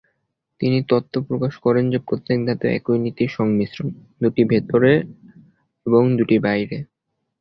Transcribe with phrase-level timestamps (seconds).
[0.61, 3.87] তিনি তত্ত্ব প্রকাশ করেন যে প্রত্যেক ধাতু এই নীতির সংমিশ্রণ,
[4.21, 4.91] দুটি ভেতরে
[5.85, 6.77] এবং দুটি বাইরে।